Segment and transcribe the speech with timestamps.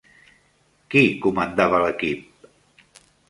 [0.93, 2.49] Qui comandava l'equip?